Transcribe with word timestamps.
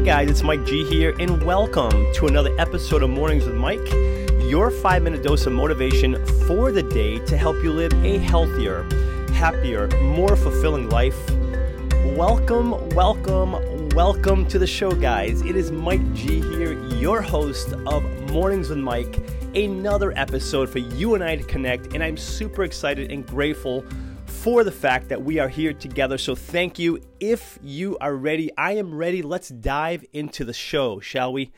Hey 0.00 0.06
guys, 0.06 0.30
it's 0.30 0.42
Mike 0.42 0.64
G 0.64 0.82
here, 0.82 1.14
and 1.20 1.42
welcome 1.42 2.10
to 2.14 2.26
another 2.26 2.58
episode 2.58 3.02
of 3.02 3.10
Mornings 3.10 3.44
with 3.44 3.54
Mike, 3.54 3.86
your 4.48 4.70
five 4.70 5.02
minute 5.02 5.22
dose 5.22 5.44
of 5.44 5.52
motivation 5.52 6.24
for 6.46 6.72
the 6.72 6.82
day 6.82 7.18
to 7.26 7.36
help 7.36 7.62
you 7.62 7.70
live 7.70 7.92
a 8.02 8.16
healthier, 8.16 8.84
happier, 9.34 9.88
more 10.00 10.36
fulfilling 10.36 10.88
life. 10.88 11.18
Welcome, 12.16 12.88
welcome, 12.94 13.90
welcome 13.90 14.46
to 14.46 14.58
the 14.58 14.66
show, 14.66 14.90
guys. 14.90 15.42
It 15.42 15.54
is 15.54 15.70
Mike 15.70 16.14
G 16.14 16.40
here, 16.40 16.82
your 16.94 17.20
host 17.20 17.74
of 17.86 18.02
Mornings 18.30 18.70
with 18.70 18.78
Mike, 18.78 19.18
another 19.54 20.16
episode 20.16 20.70
for 20.70 20.78
you 20.78 21.14
and 21.14 21.22
I 21.22 21.36
to 21.36 21.44
connect, 21.44 21.92
and 21.92 22.02
I'm 22.02 22.16
super 22.16 22.64
excited 22.64 23.12
and 23.12 23.26
grateful 23.26 23.84
for 24.40 24.64
the 24.64 24.72
fact 24.72 25.10
that 25.10 25.22
we 25.22 25.38
are 25.38 25.50
here 25.50 25.74
together. 25.74 26.16
So 26.16 26.34
thank 26.34 26.78
you. 26.78 26.98
If 27.20 27.58
you 27.62 27.98
are 27.98 28.14
ready, 28.14 28.50
I 28.56 28.72
am 28.72 28.94
ready. 28.94 29.20
Let's 29.20 29.50
dive 29.50 30.02
into 30.14 30.46
the 30.46 30.54
show, 30.54 30.98
shall 30.98 31.30
we? 31.30 31.52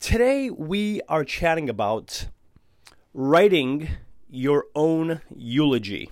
Today 0.00 0.48
we 0.48 1.02
are 1.06 1.22
chatting 1.22 1.68
about 1.68 2.28
writing 3.12 3.90
your 4.30 4.68
own 4.74 5.20
eulogy. 5.36 6.10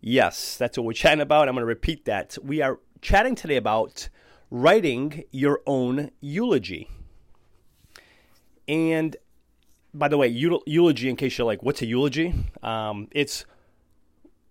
Yes, 0.00 0.56
that's 0.56 0.76
what 0.76 0.86
we're 0.86 0.92
chatting 0.92 1.20
about. 1.20 1.46
I'm 1.46 1.54
going 1.54 1.62
to 1.62 1.66
repeat 1.66 2.04
that. 2.06 2.36
We 2.42 2.62
are 2.62 2.80
chatting 3.00 3.36
today 3.36 3.56
about 3.56 4.08
writing 4.50 5.22
your 5.30 5.60
own 5.68 6.10
eulogy. 6.20 6.88
And 8.66 9.16
by 9.94 10.08
the 10.08 10.18
way, 10.18 10.26
eulogy, 10.26 11.08
in 11.08 11.14
case 11.14 11.38
you're 11.38 11.46
like, 11.46 11.62
what's 11.62 11.80
a 11.80 11.86
eulogy? 11.86 12.34
Um, 12.60 13.06
it's 13.12 13.44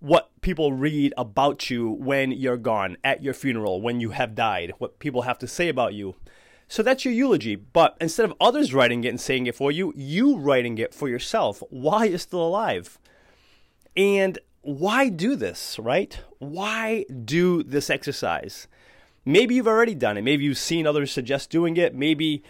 what 0.04 0.30
people 0.42 0.74
read 0.74 1.14
about 1.18 1.70
you 1.70 1.90
when 1.90 2.30
you're 2.30 2.58
gone, 2.58 2.98
at 3.06 3.24
your 3.24 3.34
funeral, 3.34 3.82
when 3.82 4.02
you 4.02 4.10
have 4.10 4.36
died, 4.36 4.74
what 4.78 5.00
people 5.00 5.22
have 5.22 5.40
to 5.40 5.48
say 5.48 5.70
about 5.70 5.94
you. 5.94 6.14
So 6.68 6.84
that's 6.84 7.06
your 7.06 7.14
eulogy. 7.14 7.56
But 7.56 7.96
instead 8.02 8.26
of 8.26 8.34
others 8.42 8.74
writing 8.74 9.06
it 9.06 9.08
and 9.08 9.22
saying 9.22 9.48
it 9.48 9.56
for 9.56 9.72
you, 9.72 9.94
you 9.96 10.38
writing 10.38 10.78
it 10.78 10.94
for 10.94 11.08
yourself 11.08 11.64
why 11.70 12.04
you're 12.04 12.18
still 12.18 12.46
alive. 12.46 13.00
And 13.96 14.40
why 14.60 15.08
do 15.08 15.38
this, 15.38 15.80
right? 15.80 16.20
Why 16.40 17.06
do 17.24 17.64
this 17.64 17.90
exercise? 17.90 18.68
Maybe 19.24 19.56
you've 19.56 19.68
already 19.70 19.96
done 19.96 20.18
it. 20.18 20.24
Maybe 20.24 20.44
you've 20.44 20.58
seen 20.58 20.86
others 20.86 21.14
suggest 21.14 21.50
doing 21.50 21.78
it. 21.78 21.96
Maybe 21.96 22.44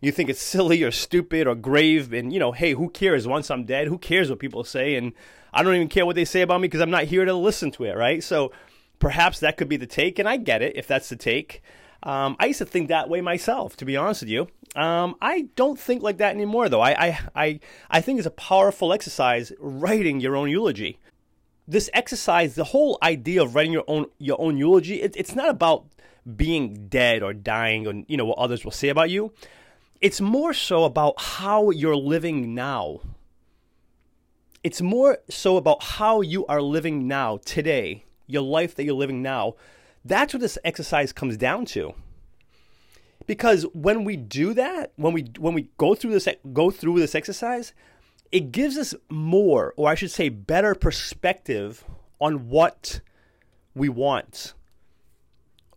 you 0.00 0.12
think 0.12 0.30
it's 0.30 0.40
silly 0.54 0.82
or 0.82 0.90
stupid 0.90 1.46
or 1.46 1.54
grave. 1.54 2.12
And, 2.12 2.32
you 2.32 2.38
know, 2.38 2.52
hey, 2.52 2.72
who 2.72 2.90
cares? 2.90 3.26
Once 3.26 3.50
I'm 3.50 3.64
dead, 3.64 3.88
who 3.88 3.98
cares 3.98 4.30
what 4.30 4.38
people 4.38 4.64
say? 4.64 4.96
And 4.96 5.12
I 5.52 5.62
don't 5.62 5.74
even 5.74 5.88
care 5.88 6.06
what 6.06 6.16
they 6.16 6.24
say 6.24 6.42
about 6.42 6.60
me 6.60 6.68
because 6.68 6.80
I'm 6.80 6.90
not 6.90 7.04
here 7.04 7.24
to 7.24 7.34
listen 7.34 7.70
to 7.72 7.84
it, 7.84 7.96
right? 7.96 8.22
So 8.22 8.52
perhaps 8.98 9.40
that 9.40 9.56
could 9.56 9.68
be 9.68 9.76
the 9.76 9.86
take, 9.86 10.18
and 10.18 10.28
I 10.28 10.36
get 10.36 10.62
it 10.62 10.76
if 10.76 10.86
that's 10.86 11.08
the 11.08 11.16
take. 11.16 11.62
Um, 12.02 12.36
I 12.38 12.46
used 12.46 12.58
to 12.58 12.64
think 12.64 12.88
that 12.88 13.08
way 13.08 13.20
myself, 13.20 13.76
to 13.76 13.84
be 13.84 13.96
honest 13.96 14.22
with 14.22 14.30
you. 14.30 14.48
Um, 14.76 15.16
I 15.20 15.48
don't 15.56 15.78
think 15.78 16.02
like 16.02 16.18
that 16.18 16.34
anymore, 16.34 16.68
though. 16.68 16.80
I, 16.80 17.08
I, 17.08 17.18
I, 17.34 17.60
I 17.90 18.00
think 18.00 18.18
it's 18.18 18.26
a 18.26 18.30
powerful 18.30 18.92
exercise 18.92 19.52
writing 19.58 20.20
your 20.20 20.36
own 20.36 20.48
eulogy. 20.48 20.98
This 21.66 21.90
exercise, 21.92 22.54
the 22.54 22.64
whole 22.64 22.98
idea 23.02 23.42
of 23.42 23.54
writing 23.54 23.72
your 23.72 23.84
own 23.86 24.06
your 24.18 24.40
own 24.40 24.56
eulogy, 24.56 25.02
it, 25.02 25.14
it's 25.16 25.34
not 25.34 25.48
about 25.48 25.84
being 26.36 26.88
dead 26.88 27.22
or 27.22 27.32
dying 27.32 27.86
or 27.86 28.02
you 28.08 28.16
know 28.16 28.24
what 28.24 28.38
others 28.38 28.64
will 28.64 28.72
say 28.72 28.88
about 28.88 29.10
you. 29.10 29.32
It's 30.00 30.20
more 30.20 30.54
so 30.54 30.84
about 30.84 31.20
how 31.20 31.70
you're 31.70 31.96
living 31.96 32.54
now 32.54 33.00
it's 34.62 34.82
more 34.82 35.18
so 35.28 35.56
about 35.56 35.82
how 35.82 36.20
you 36.20 36.44
are 36.46 36.60
living 36.60 37.08
now, 37.08 37.38
today, 37.44 38.04
your 38.26 38.42
life 38.42 38.74
that 38.74 38.84
you're 38.84 38.94
living 38.94 39.22
now. 39.22 39.54
That's 40.04 40.34
what 40.34 40.40
this 40.40 40.58
exercise 40.64 41.12
comes 41.12 41.36
down 41.36 41.64
to. 41.66 41.94
Because 43.26 43.64
when 43.72 44.04
we 44.04 44.16
do 44.16 44.54
that, 44.54 44.92
when 44.96 45.12
we 45.12 45.30
when 45.38 45.54
we 45.54 45.68
go 45.78 45.94
through 45.94 46.10
this 46.10 46.28
go 46.52 46.70
through 46.70 46.98
this 46.98 47.14
exercise, 47.14 47.72
it 48.32 48.52
gives 48.52 48.76
us 48.76 48.94
more, 49.08 49.72
or 49.76 49.88
I 49.88 49.94
should 49.94 50.10
say 50.10 50.28
better 50.28 50.74
perspective 50.74 51.84
on 52.20 52.48
what 52.48 53.00
we 53.74 53.88
want, 53.88 54.54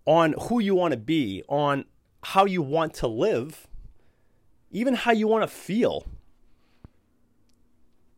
on 0.05 0.34
who 0.34 0.59
you 0.59 0.75
want 0.75 0.94
to 0.94 0.97
be, 0.97 1.44
on 1.47 1.85
how 2.23 2.45
you 2.45 2.61
want 2.61 2.94
to 2.95 3.07
live, 3.07 3.67
even 4.73 4.95
how 4.95 5.11
you 5.11 5.28
want 5.28 5.44
to 5.44 5.47
feel. 5.47 6.06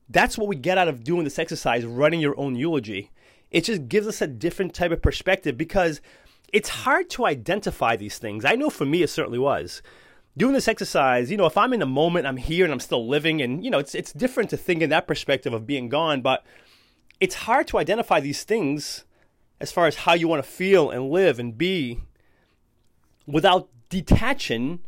That's 0.09 0.38
what 0.38 0.47
we 0.47 0.55
get 0.55 0.77
out 0.77 0.88
of 0.88 1.03
doing 1.03 1.23
this 1.23 1.38
exercise, 1.38 1.85
running 1.85 2.21
your 2.21 2.39
own 2.39 2.55
eulogy. 2.55 3.11
It 3.51 3.66
just 3.66 3.88
gives 3.88 4.07
us 4.07 4.21
a 4.21 4.27
different 4.27 4.73
type 4.73 4.91
of 4.91 5.01
perspective 5.01 5.57
because 5.57 6.01
it's 6.51 6.69
hard 6.69 7.09
to 7.11 7.25
identify 7.25 7.95
these 7.95 8.17
things. 8.17 8.45
I 8.45 8.55
know 8.55 8.69
for 8.69 8.85
me, 8.85 9.03
it 9.03 9.09
certainly 9.09 9.39
was. 9.39 9.81
Doing 10.38 10.53
this 10.53 10.67
exercise, 10.67 11.31
you 11.31 11.38
know, 11.38 11.45
if 11.45 11.57
I'm 11.57 11.73
in 11.73 11.79
the 11.79 11.85
moment, 11.85 12.27
I'm 12.27 12.38
here 12.38 12.66
and 12.66 12.73
I'm 12.73 12.79
still 12.79 13.07
living, 13.07 13.41
and, 13.41 13.63
you 13.63 13.72
know, 13.72 13.79
it's, 13.79 13.95
it's 13.95 14.11
different 14.11 14.49
to 14.49 14.57
think 14.57 14.81
in 14.81 14.89
that 14.89 15.07
perspective 15.07 15.53
of 15.53 15.66
being 15.66 15.87
gone, 15.87 16.22
but 16.22 16.45
it's 17.19 17.35
hard 17.35 17.67
to 17.67 17.77
identify 17.77 18.19
these 18.19 18.43
things 18.43 19.05
as 19.61 19.72
far 19.72 19.87
as 19.87 19.95
how 19.95 20.13
you 20.13 20.27
want 20.27 20.43
to 20.43 20.49
feel 20.49 20.89
and 20.89 21.09
live 21.09 21.39
and 21.39 21.57
be 21.57 22.01
without 23.25 23.69
detaching 23.89 24.79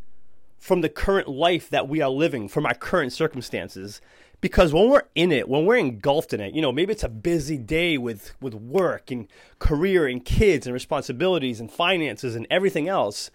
from 0.58 0.82
the 0.82 0.90
current 0.90 1.28
life 1.28 1.70
that 1.70 1.88
we 1.88 2.02
are 2.02 2.10
living, 2.10 2.48
from 2.48 2.66
our 2.66 2.74
current 2.74 3.14
circumstances 3.14 4.02
because 4.40 4.74
when 4.74 4.90
we're 4.90 5.04
in 5.16 5.32
it, 5.32 5.50
when 5.50 5.66
we're 5.66 5.78
engulfed 5.78 6.34
in 6.34 6.42
it, 6.42 6.54
you 6.54 6.62
know, 6.62 6.72
maybe 6.72 6.92
it's 6.92 7.04
a 7.04 7.10
busy 7.10 7.58
day 7.58 7.98
with 7.98 8.36
with 8.40 8.54
work 8.54 9.10
and 9.10 9.28
career 9.60 10.08
and 10.08 10.24
kids 10.24 10.68
and 10.68 10.74
responsibilities 10.74 11.60
and 11.60 11.72
finances 11.72 12.36
and 12.36 12.46
everything 12.50 12.88
else. 12.88 13.32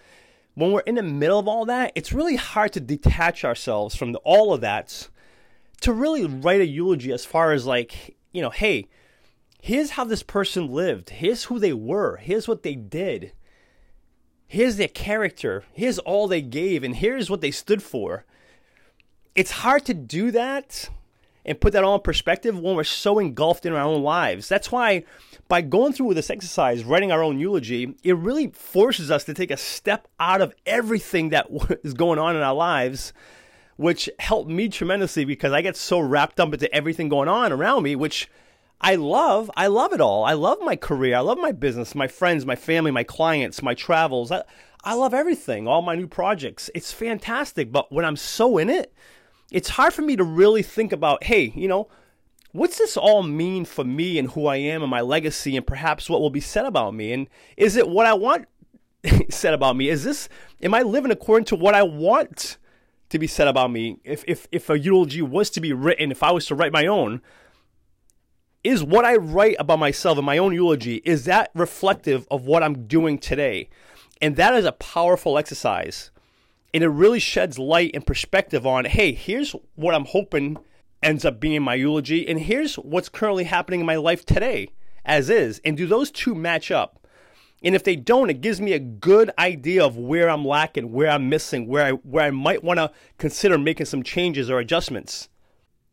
When 0.54 0.70
we're 0.70 0.80
in 0.80 0.96
the 0.96 1.02
middle 1.02 1.38
of 1.38 1.48
all 1.48 1.64
that, 1.66 1.92
it's 1.94 2.12
really 2.12 2.36
hard 2.36 2.72
to 2.74 2.80
detach 2.80 3.44
ourselves 3.44 3.94
from 3.96 4.12
the, 4.12 4.18
all 4.18 4.52
of 4.52 4.60
that 4.60 5.08
to 5.80 5.92
really 5.92 6.26
write 6.26 6.60
a 6.60 6.66
eulogy 6.66 7.10
as 7.10 7.24
far 7.24 7.52
as 7.52 7.66
like, 7.66 8.16
you 8.32 8.42
know, 8.42 8.50
hey, 8.50 8.86
here's 9.60 9.90
how 9.90 10.04
this 10.04 10.22
person 10.22 10.70
lived. 10.70 11.10
Here's 11.10 11.44
who 11.44 11.58
they 11.58 11.72
were. 11.72 12.18
Here's 12.18 12.46
what 12.46 12.62
they 12.62 12.74
did. 12.74 13.32
Here's 14.52 14.76
their 14.76 14.86
character. 14.86 15.64
Here's 15.72 15.98
all 16.00 16.28
they 16.28 16.42
gave 16.42 16.84
and 16.84 16.94
here's 16.94 17.30
what 17.30 17.40
they 17.40 17.50
stood 17.50 17.82
for 17.82 18.26
it's 19.34 19.50
hard 19.50 19.86
to 19.86 19.94
do 19.94 20.30
that 20.30 20.90
and 21.46 21.58
put 21.58 21.72
that 21.72 21.84
all 21.84 21.94
in 21.94 22.02
perspective 22.02 22.58
when 22.58 22.76
we're 22.76 22.84
so 22.84 23.18
engulfed 23.18 23.64
in 23.64 23.72
our 23.72 23.80
own 23.80 24.02
lives. 24.02 24.50
That's 24.50 24.70
why 24.70 25.04
by 25.48 25.62
going 25.62 25.94
through 25.94 26.12
this 26.12 26.28
exercise, 26.28 26.84
writing 26.84 27.10
our 27.10 27.22
own 27.22 27.38
eulogy, 27.38 27.94
it 28.04 28.14
really 28.14 28.48
forces 28.48 29.10
us 29.10 29.24
to 29.24 29.32
take 29.32 29.50
a 29.50 29.56
step 29.56 30.06
out 30.20 30.42
of 30.42 30.54
everything 30.66 31.30
that 31.30 31.46
is 31.82 31.94
going 31.94 32.18
on 32.18 32.36
in 32.36 32.42
our 32.42 32.54
lives, 32.54 33.14
which 33.76 34.10
helped 34.18 34.50
me 34.50 34.68
tremendously 34.68 35.24
because 35.24 35.54
I 35.54 35.62
get 35.62 35.78
so 35.78 35.98
wrapped 35.98 36.38
up 36.38 36.52
into 36.52 36.70
everything 36.74 37.08
going 37.08 37.30
on 37.30 37.52
around 37.52 37.84
me, 37.84 37.96
which 37.96 38.28
I 38.82 38.96
love. 38.96 39.50
I 39.56 39.68
love 39.68 39.92
it 39.92 40.00
all. 40.00 40.24
I 40.24 40.32
love 40.32 40.58
my 40.60 40.74
career. 40.74 41.16
I 41.16 41.20
love 41.20 41.38
my 41.38 41.52
business, 41.52 41.94
my 41.94 42.08
friends, 42.08 42.44
my 42.44 42.56
family, 42.56 42.90
my 42.90 43.04
clients, 43.04 43.62
my 43.62 43.74
travels. 43.74 44.32
I, 44.32 44.42
I 44.82 44.94
love 44.94 45.14
everything, 45.14 45.68
all 45.68 45.82
my 45.82 45.94
new 45.94 46.08
projects. 46.08 46.68
It's 46.74 46.92
fantastic. 46.92 47.70
But 47.70 47.92
when 47.92 48.04
I'm 48.04 48.16
so 48.16 48.58
in 48.58 48.68
it, 48.68 48.92
it's 49.52 49.68
hard 49.68 49.92
for 49.92 50.02
me 50.02 50.16
to 50.16 50.24
really 50.24 50.62
think 50.62 50.92
about, 50.92 51.24
hey, 51.24 51.52
you 51.54 51.68
know, 51.68 51.88
what's 52.50 52.78
this 52.78 52.96
all 52.96 53.22
mean 53.22 53.64
for 53.64 53.84
me 53.84 54.18
and 54.18 54.30
who 54.30 54.46
I 54.46 54.56
am 54.56 54.82
and 54.82 54.90
my 54.90 55.00
legacy 55.00 55.56
and 55.56 55.66
perhaps 55.66 56.10
what 56.10 56.20
will 56.20 56.30
be 56.30 56.40
said 56.40 56.66
about 56.66 56.94
me? 56.94 57.12
And 57.12 57.28
is 57.56 57.76
it 57.76 57.88
what 57.88 58.06
I 58.06 58.14
want 58.14 58.46
said 59.30 59.54
about 59.54 59.76
me? 59.76 59.90
Is 59.90 60.02
this, 60.02 60.28
am 60.60 60.74
I 60.74 60.82
living 60.82 61.12
according 61.12 61.44
to 61.46 61.56
what 61.56 61.74
I 61.74 61.84
want 61.84 62.58
to 63.10 63.18
be 63.20 63.28
said 63.28 63.46
about 63.46 63.70
me? 63.70 64.00
If, 64.02 64.24
if, 64.26 64.48
if 64.50 64.68
a 64.68 64.78
eulogy 64.78 65.22
was 65.22 65.50
to 65.50 65.60
be 65.60 65.72
written, 65.72 66.10
if 66.10 66.24
I 66.24 66.32
was 66.32 66.46
to 66.46 66.56
write 66.56 66.72
my 66.72 66.86
own, 66.86 67.22
is 68.64 68.82
what 68.82 69.04
I 69.04 69.16
write 69.16 69.56
about 69.58 69.78
myself 69.78 70.18
in 70.18 70.24
my 70.24 70.38
own 70.38 70.52
eulogy, 70.52 71.02
is 71.04 71.24
that 71.24 71.50
reflective 71.54 72.26
of 72.30 72.46
what 72.46 72.62
I'm 72.62 72.86
doing 72.86 73.18
today? 73.18 73.68
And 74.20 74.36
that 74.36 74.54
is 74.54 74.64
a 74.64 74.72
powerful 74.72 75.36
exercise 75.36 76.12
and 76.74 76.82
it 76.82 76.88
really 76.88 77.20
sheds 77.20 77.58
light 77.58 77.90
and 77.94 78.06
perspective 78.06 78.66
on 78.66 78.84
hey, 78.84 79.12
here's 79.12 79.54
what 79.74 79.94
I'm 79.94 80.06
hoping 80.06 80.58
ends 81.02 81.24
up 81.24 81.40
being 81.40 81.62
my 81.62 81.74
eulogy, 81.74 82.26
and 82.28 82.38
here's 82.38 82.76
what's 82.76 83.08
currently 83.08 83.44
happening 83.44 83.80
in 83.80 83.86
my 83.86 83.96
life 83.96 84.24
today, 84.24 84.68
as 85.04 85.28
is. 85.28 85.60
And 85.64 85.76
do 85.76 85.86
those 85.86 86.12
two 86.12 86.34
match 86.34 86.70
up? 86.70 87.08
And 87.64 87.74
if 87.74 87.82
they 87.82 87.96
don't, 87.96 88.30
it 88.30 88.40
gives 88.40 88.60
me 88.60 88.72
a 88.72 88.78
good 88.78 89.30
idea 89.38 89.84
of 89.84 89.96
where 89.96 90.30
I'm 90.30 90.44
lacking, 90.44 90.92
where 90.92 91.10
I'm 91.10 91.28
missing, 91.28 91.66
where 91.66 91.84
I 91.84 91.90
where 91.90 92.24
I 92.24 92.30
might 92.30 92.64
want 92.64 92.78
to 92.78 92.92
consider 93.18 93.58
making 93.58 93.86
some 93.86 94.02
changes 94.02 94.50
or 94.50 94.58
adjustments. 94.58 95.28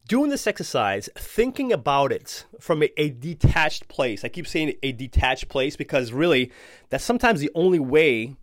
Doing 0.09 0.31
this 0.31 0.47
exercise, 0.47 1.07
thinking 1.13 1.71
about 1.71 2.11
it 2.11 2.43
from 2.59 2.81
a, 2.81 2.89
a 2.99 3.11
detached 3.11 3.87
place. 3.89 4.25
I 4.25 4.27
keep 4.27 4.47
saying 4.47 4.73
a 4.81 4.91
detached 4.91 5.49
place 5.49 5.75
because 5.75 6.11
really 6.11 6.51
that's 6.89 7.03
sometimes 7.03 7.41
the 7.41 7.51
only 7.53 7.77
way 7.77 8.35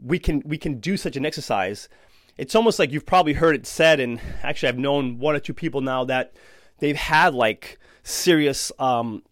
we 0.00 0.20
can 0.20 0.40
we 0.46 0.56
can 0.56 0.78
do 0.78 0.96
such 0.96 1.16
an 1.16 1.26
exercise. 1.26 1.88
It's 2.36 2.54
almost 2.54 2.78
like 2.78 2.92
you've 2.92 3.06
probably 3.06 3.32
heard 3.32 3.56
it 3.56 3.66
said, 3.66 3.98
and 3.98 4.20
actually 4.44 4.68
I've 4.68 4.78
known 4.78 5.18
one 5.18 5.34
or 5.34 5.40
two 5.40 5.52
people 5.52 5.80
now 5.80 6.04
that 6.04 6.36
they've 6.78 6.94
had 6.94 7.34
like 7.34 7.80
serious 8.04 8.70
um, 8.78 9.24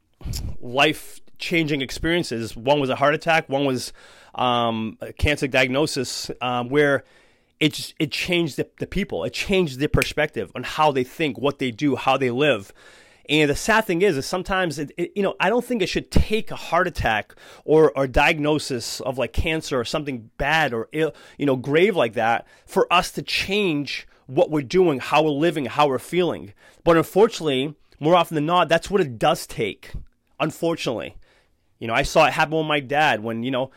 life 0.60 1.20
changing 1.38 1.80
experiences. 1.80 2.56
One 2.56 2.80
was 2.80 2.90
a 2.90 2.96
heart 2.96 3.14
attack, 3.14 3.48
one 3.48 3.66
was 3.66 3.92
um, 4.34 4.98
a 5.00 5.12
cancer 5.12 5.46
diagnosis, 5.46 6.28
um, 6.40 6.70
where 6.70 7.04
it 7.62 7.74
just, 7.74 7.94
it 8.00 8.10
changed 8.10 8.56
the, 8.56 8.68
the 8.80 8.88
people. 8.88 9.22
It 9.22 9.32
changed 9.32 9.78
their 9.78 9.86
perspective 9.86 10.50
on 10.56 10.64
how 10.64 10.90
they 10.90 11.04
think, 11.04 11.38
what 11.38 11.60
they 11.60 11.70
do, 11.70 11.94
how 11.94 12.16
they 12.16 12.32
live. 12.32 12.72
And 13.28 13.48
the 13.48 13.54
sad 13.54 13.84
thing 13.84 14.02
is, 14.02 14.16
is 14.16 14.26
sometimes 14.26 14.80
it, 14.80 14.90
it, 14.96 15.12
you 15.14 15.22
know 15.22 15.36
I 15.38 15.48
don't 15.48 15.64
think 15.64 15.80
it 15.80 15.88
should 15.88 16.10
take 16.10 16.50
a 16.50 16.56
heart 16.56 16.88
attack 16.88 17.36
or 17.64 17.96
or 17.96 18.08
diagnosis 18.08 19.00
of 19.00 19.16
like 19.16 19.32
cancer 19.32 19.78
or 19.78 19.84
something 19.84 20.30
bad 20.38 20.74
or 20.74 20.88
Ill, 20.90 21.14
you 21.38 21.46
know 21.46 21.54
grave 21.54 21.94
like 21.94 22.14
that 22.14 22.48
for 22.66 22.92
us 22.92 23.12
to 23.12 23.22
change 23.22 24.08
what 24.26 24.50
we're 24.50 24.62
doing, 24.62 24.98
how 24.98 25.22
we're 25.22 25.30
living, 25.30 25.66
how 25.66 25.86
we're 25.86 26.00
feeling. 26.00 26.52
But 26.82 26.96
unfortunately, 26.96 27.76
more 28.00 28.16
often 28.16 28.34
than 28.34 28.46
not, 28.46 28.68
that's 28.68 28.90
what 28.90 29.00
it 29.00 29.20
does 29.20 29.46
take. 29.46 29.92
Unfortunately, 30.40 31.16
you 31.78 31.86
know 31.86 31.94
I 31.94 32.02
saw 32.02 32.26
it 32.26 32.32
happen 32.32 32.58
with 32.58 32.66
my 32.66 32.80
dad 32.80 33.22
when 33.22 33.44
you 33.44 33.52
know 33.52 33.70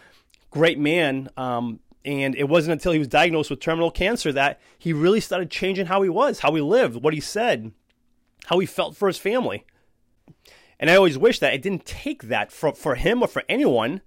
great 0.50 0.80
man. 0.80 1.30
Um, 1.38 1.82
and 2.06 2.36
it 2.36 2.48
wasn't 2.48 2.74
until 2.74 2.92
he 2.92 3.00
was 3.00 3.08
diagnosed 3.08 3.50
with 3.50 3.60
terminal 3.60 3.92
cancer 3.92 4.32
that 4.32 4.60
he 4.78 4.94
really 4.94 5.20
started 5.20 5.50
changing 5.50 5.88
how 5.88 6.02
he 6.04 6.10
was, 6.10 6.40
how 6.40 6.54
he 6.54 6.62
lived, 6.62 7.02
what 7.02 7.14
he 7.14 7.20
said, 7.20 7.72
how 8.46 8.60
he 8.60 8.68
felt 8.68 8.96
for 8.96 9.08
his 9.08 9.18
family. 9.18 9.66
And 10.80 10.90
I 10.90 10.96
always 10.96 11.18
wish 11.18 11.40
that 11.40 11.54
it 11.54 11.62
didn't 11.62 11.86
take 11.86 12.24
that 12.24 12.52
for, 12.52 12.74
for 12.74 12.96
him 12.96 13.22
or 13.22 13.28
for 13.28 13.44
anyone 13.50 14.02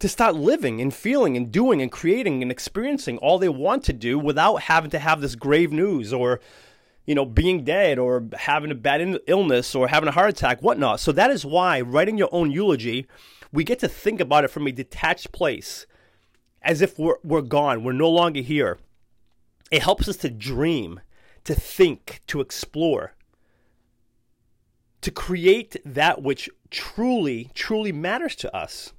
to 0.00 0.08
start 0.08 0.34
living 0.34 0.80
and 0.80 0.92
feeling 0.92 1.36
and 1.36 1.52
doing 1.52 1.80
and 1.80 1.90
creating 1.90 2.42
and 2.42 2.50
experiencing 2.50 3.18
all 3.18 3.38
they 3.38 3.48
want 3.48 3.84
to 3.84 3.92
do 3.92 4.18
without 4.18 4.62
having 4.62 4.90
to 4.90 4.98
have 4.98 5.20
this 5.20 5.34
grave 5.34 5.72
news 5.72 6.12
or, 6.12 6.40
you 7.06 7.14
know, 7.14 7.24
being 7.24 7.64
dead 7.64 7.98
or 7.98 8.26
having 8.34 8.70
a 8.70 8.74
bad 8.74 9.20
illness 9.26 9.74
or 9.74 9.88
having 9.88 10.08
a 10.08 10.12
heart 10.12 10.30
attack, 10.30 10.60
whatnot. 10.62 11.00
So 11.00 11.12
that 11.12 11.30
is 11.30 11.44
why 11.44 11.80
writing 11.80 12.18
your 12.18 12.30
own 12.32 12.50
eulogy, 12.50 13.06
we 13.52 13.62
get 13.62 13.78
to 13.80 13.88
think 13.88 14.20
about 14.20 14.44
it 14.44 14.50
from 14.50 14.66
a 14.66 14.72
detached 14.72 15.32
place 15.32 15.86
as 16.62 16.82
if 16.82 16.98
we're, 16.98 17.16
we're 17.22 17.40
gone, 17.40 17.82
we're 17.84 17.92
no 17.92 18.10
longer 18.10 18.40
here. 18.40 18.78
It 19.70 19.82
helps 19.82 20.08
us 20.08 20.16
to 20.18 20.30
dream, 20.30 21.00
to 21.44 21.54
think, 21.54 22.20
to 22.26 22.40
explore, 22.40 23.14
to 25.00 25.10
create 25.10 25.76
that 25.84 26.22
which 26.22 26.50
truly, 26.70 27.50
truly 27.54 27.92
matters 27.92 28.36
to 28.36 28.54
us. 28.54 28.92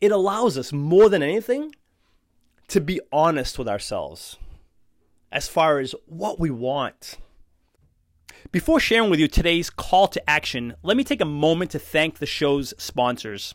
It 0.00 0.12
allows 0.12 0.58
us 0.58 0.72
more 0.72 1.08
than 1.08 1.22
anything 1.22 1.74
to 2.68 2.80
be 2.80 3.00
honest 3.12 3.58
with 3.58 3.68
ourselves 3.68 4.36
as 5.30 5.48
far 5.48 5.78
as 5.78 5.94
what 6.06 6.38
we 6.38 6.50
want. 6.50 7.18
Before 8.52 8.80
sharing 8.80 9.10
with 9.10 9.20
you 9.20 9.28
today's 9.28 9.68
call 9.68 10.08
to 10.08 10.30
action, 10.30 10.74
let 10.82 10.96
me 10.96 11.04
take 11.04 11.20
a 11.20 11.26
moment 11.26 11.70
to 11.72 11.78
thank 11.78 12.18
the 12.18 12.26
show's 12.26 12.72
sponsors. 12.78 13.54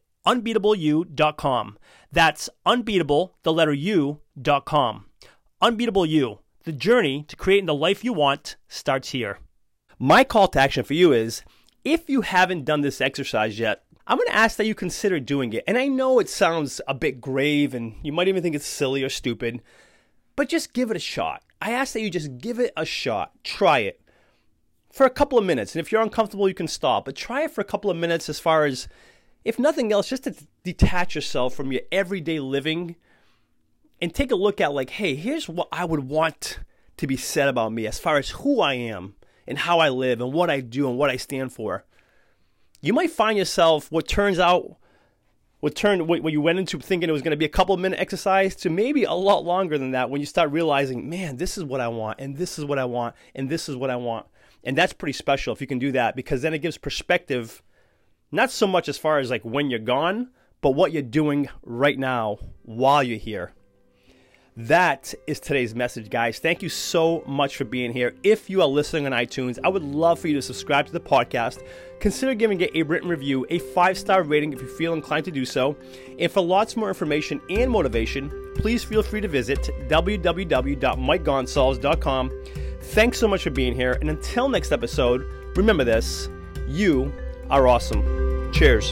unbeatableu.com. 0.25 1.77
That's 2.11 2.49
unbeatable, 2.65 3.35
the 3.43 3.53
letter 3.53 3.73
U.com. 3.73 5.05
Unbeatable 5.61 6.05
You, 6.05 6.39
the 6.63 6.71
journey 6.71 7.23
to 7.27 7.35
creating 7.35 7.65
the 7.65 7.75
life 7.75 8.03
you 8.03 8.13
want 8.13 8.57
starts 8.67 9.09
here. 9.09 9.39
My 9.97 10.23
call 10.23 10.47
to 10.49 10.59
action 10.59 10.83
for 10.83 10.93
you 10.93 11.13
is 11.13 11.43
if 11.83 12.09
you 12.09 12.21
haven't 12.21 12.65
done 12.65 12.81
this 12.81 13.01
exercise 13.01 13.59
yet, 13.59 13.83
I'm 14.07 14.17
going 14.17 14.27
to 14.27 14.35
ask 14.35 14.57
that 14.57 14.65
you 14.65 14.75
consider 14.75 15.19
doing 15.19 15.53
it. 15.53 15.63
And 15.67 15.77
I 15.77 15.87
know 15.87 16.19
it 16.19 16.27
sounds 16.27 16.81
a 16.87 16.93
bit 16.93 17.21
grave 17.21 17.73
and 17.73 17.95
you 18.03 18.11
might 18.11 18.27
even 18.27 18.41
think 18.41 18.55
it's 18.55 18.65
silly 18.65 19.03
or 19.03 19.09
stupid, 19.09 19.61
but 20.35 20.49
just 20.49 20.73
give 20.73 20.91
it 20.91 20.97
a 20.97 20.99
shot. 20.99 21.43
I 21.61 21.71
ask 21.71 21.93
that 21.93 22.01
you 22.01 22.09
just 22.09 22.39
give 22.39 22.59
it 22.59 22.73
a 22.75 22.85
shot. 22.85 23.31
Try 23.43 23.79
it 23.79 24.01
for 24.91 25.05
a 25.05 25.11
couple 25.11 25.37
of 25.37 25.45
minutes. 25.45 25.75
And 25.75 25.79
if 25.79 25.91
you're 25.91 26.01
uncomfortable, 26.01 26.47
you 26.47 26.55
can 26.55 26.67
stop, 26.67 27.05
but 27.05 27.15
try 27.15 27.43
it 27.43 27.51
for 27.51 27.61
a 27.61 27.65
couple 27.65 27.91
of 27.91 27.97
minutes 27.97 28.27
as 28.27 28.39
far 28.39 28.65
as 28.65 28.87
if 29.43 29.57
nothing 29.57 29.91
else, 29.91 30.09
just 30.09 30.23
to 30.25 30.35
detach 30.63 31.15
yourself 31.15 31.55
from 31.55 31.71
your 31.71 31.81
everyday 31.91 32.39
living 32.39 32.95
and 34.01 34.13
take 34.13 34.31
a 34.31 34.35
look 34.35 34.61
at, 34.61 34.73
like, 34.73 34.91
hey, 34.91 35.15
here's 35.15 35.49
what 35.49 35.67
I 35.71 35.85
would 35.85 36.07
want 36.07 36.59
to 36.97 37.07
be 37.07 37.17
said 37.17 37.47
about 37.47 37.71
me 37.71 37.87
as 37.87 37.99
far 37.99 38.17
as 38.17 38.29
who 38.29 38.61
I 38.61 38.75
am 38.75 39.15
and 39.47 39.57
how 39.57 39.79
I 39.79 39.89
live 39.89 40.21
and 40.21 40.31
what 40.31 40.49
I 40.49 40.59
do 40.61 40.87
and 40.87 40.97
what 40.97 41.09
I 41.09 41.17
stand 41.17 41.51
for. 41.51 41.83
You 42.79 42.93
might 42.93 43.11
find 43.11 43.37
yourself 43.37 43.91
what 43.91 44.07
turns 44.07 44.39
out, 44.39 44.77
what 45.59 45.75
turned 45.75 46.07
what 46.07 46.31
you 46.31 46.41
went 46.41 46.59
into 46.59 46.79
thinking 46.79 47.09
it 47.09 47.11
was 47.11 47.21
going 47.21 47.31
to 47.31 47.37
be 47.37 47.45
a 47.45 47.49
couple 47.49 47.75
minute 47.77 47.99
exercise 47.99 48.55
to 48.57 48.69
maybe 48.69 49.03
a 49.03 49.13
lot 49.13 49.43
longer 49.43 49.77
than 49.77 49.91
that 49.91 50.09
when 50.09 50.19
you 50.19 50.25
start 50.25 50.51
realizing, 50.51 51.09
man, 51.09 51.37
this 51.37 51.57
is 51.57 51.63
what 51.63 51.81
I 51.81 51.87
want 51.87 52.19
and 52.19 52.37
this 52.37 52.57
is 52.57 52.65
what 52.65 52.79
I 52.79 52.85
want 52.85 53.15
and 53.35 53.49
this 53.49 53.69
is 53.69 53.75
what 53.75 53.89
I 53.89 53.95
want. 53.95 54.25
And 54.63 54.77
that's 54.77 54.93
pretty 54.93 55.13
special 55.13 55.53
if 55.53 55.61
you 55.61 55.67
can 55.67 55.79
do 55.79 55.91
that 55.91 56.15
because 56.15 56.41
then 56.41 56.53
it 56.53 56.59
gives 56.59 56.77
perspective 56.77 57.61
not 58.31 58.51
so 58.51 58.67
much 58.67 58.89
as 58.89 58.97
far 58.97 59.19
as 59.19 59.29
like 59.29 59.43
when 59.43 59.69
you're 59.69 59.79
gone, 59.79 60.29
but 60.61 60.71
what 60.71 60.91
you're 60.91 61.01
doing 61.01 61.49
right 61.63 61.97
now 61.97 62.39
while 62.63 63.03
you're 63.03 63.17
here. 63.17 63.53
That 64.57 65.13
is 65.27 65.39
today's 65.39 65.73
message, 65.73 66.09
guys. 66.09 66.39
Thank 66.39 66.61
you 66.61 66.67
so 66.67 67.23
much 67.25 67.55
for 67.55 67.63
being 67.63 67.93
here. 67.93 68.15
If 68.21 68.49
you 68.49 68.61
are 68.61 68.67
listening 68.67 69.05
on 69.05 69.13
iTunes, 69.13 69.57
I 69.63 69.69
would 69.69 69.81
love 69.81 70.19
for 70.19 70.27
you 70.27 70.33
to 70.33 70.41
subscribe 70.41 70.87
to 70.87 70.91
the 70.91 70.99
podcast. 70.99 71.65
Consider 72.01 72.33
giving 72.33 72.59
it 72.59 72.75
a 72.75 72.83
written 72.83 73.07
review, 73.07 73.45
a 73.49 73.59
five 73.59 73.97
star 73.97 74.23
rating 74.23 74.51
if 74.51 74.61
you 74.61 74.67
feel 74.67 74.93
inclined 74.93 75.23
to 75.25 75.31
do 75.31 75.45
so. 75.45 75.77
And 76.19 76.29
for 76.29 76.41
lots 76.41 76.75
more 76.75 76.89
information 76.89 77.39
and 77.49 77.71
motivation, 77.71 78.29
please 78.57 78.83
feel 78.83 79.03
free 79.03 79.21
to 79.21 79.29
visit 79.29 79.69
www.mikegonsalves.com. 79.87 82.31
Thanks 82.81 83.19
so 83.19 83.27
much 83.29 83.43
for 83.43 83.51
being 83.51 83.73
here. 83.73 83.97
And 84.01 84.09
until 84.09 84.49
next 84.49 84.73
episode, 84.73 85.25
remember 85.55 85.85
this 85.85 86.27
you 86.67 87.13
are 87.51 87.67
awesome. 87.67 88.51
Cheers. 88.53 88.91